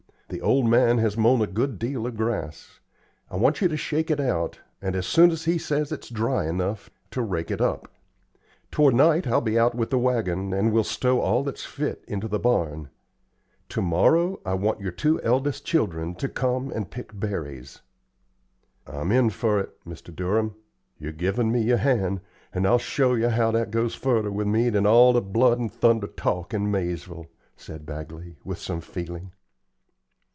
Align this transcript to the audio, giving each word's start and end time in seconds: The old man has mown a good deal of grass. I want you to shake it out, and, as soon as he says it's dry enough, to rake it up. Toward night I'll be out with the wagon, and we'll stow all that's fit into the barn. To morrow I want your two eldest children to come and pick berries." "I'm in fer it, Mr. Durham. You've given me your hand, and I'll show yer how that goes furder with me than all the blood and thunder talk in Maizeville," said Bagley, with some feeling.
The 0.33 0.39
old 0.41 0.65
man 0.69 0.97
has 0.99 1.17
mown 1.17 1.41
a 1.41 1.45
good 1.45 1.77
deal 1.77 2.07
of 2.07 2.15
grass. 2.15 2.79
I 3.29 3.35
want 3.35 3.59
you 3.59 3.67
to 3.67 3.75
shake 3.75 4.09
it 4.09 4.21
out, 4.21 4.61
and, 4.81 4.95
as 4.95 5.05
soon 5.05 5.29
as 5.29 5.43
he 5.43 5.57
says 5.57 5.91
it's 5.91 6.07
dry 6.09 6.47
enough, 6.47 6.89
to 7.11 7.21
rake 7.21 7.51
it 7.51 7.59
up. 7.59 7.91
Toward 8.71 8.95
night 8.95 9.27
I'll 9.27 9.41
be 9.41 9.59
out 9.59 9.75
with 9.75 9.89
the 9.89 9.99
wagon, 9.99 10.53
and 10.53 10.71
we'll 10.71 10.85
stow 10.85 11.19
all 11.19 11.43
that's 11.43 11.65
fit 11.65 12.05
into 12.07 12.29
the 12.29 12.39
barn. 12.39 12.89
To 13.69 13.81
morrow 13.81 14.39
I 14.45 14.53
want 14.53 14.79
your 14.79 14.93
two 14.93 15.21
eldest 15.21 15.65
children 15.65 16.15
to 16.15 16.29
come 16.29 16.71
and 16.71 16.89
pick 16.89 17.09
berries." 17.19 17.81
"I'm 18.87 19.11
in 19.11 19.31
fer 19.31 19.59
it, 19.59 19.83
Mr. 19.83 20.15
Durham. 20.15 20.55
You've 20.97 21.17
given 21.17 21.51
me 21.51 21.63
your 21.63 21.77
hand, 21.77 22.21
and 22.53 22.65
I'll 22.65 22.79
show 22.79 23.15
yer 23.15 23.31
how 23.31 23.51
that 23.51 23.69
goes 23.69 23.95
furder 23.95 24.31
with 24.31 24.47
me 24.47 24.69
than 24.69 24.85
all 24.85 25.11
the 25.11 25.21
blood 25.21 25.59
and 25.59 25.69
thunder 25.69 26.07
talk 26.07 26.53
in 26.53 26.71
Maizeville," 26.71 27.27
said 27.57 27.85
Bagley, 27.85 28.37
with 28.45 28.59
some 28.59 28.79
feeling. 28.79 29.33